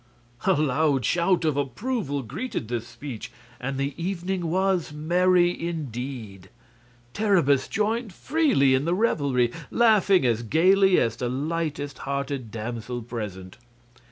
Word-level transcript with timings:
A 0.47 0.53
loud 0.53 1.05
shout 1.05 1.45
of 1.45 1.55
approval 1.55 2.23
greeted 2.23 2.69
this 2.69 2.87
speech, 2.87 3.31
and 3.59 3.77
the 3.77 3.93
evening 4.03 4.47
was 4.49 4.91
merry 4.91 5.51
indeed. 5.53 6.49
Terribus 7.13 7.67
joined 7.67 8.11
freely 8.11 8.73
in 8.73 8.85
the 8.85 8.95
revelry, 8.95 9.51
laughing 9.69 10.25
as 10.25 10.41
gaily 10.41 10.99
as 10.99 11.17
the 11.17 11.29
lightest 11.29 11.99
hearted 11.99 12.49
damsel 12.49 13.03
present. 13.03 13.57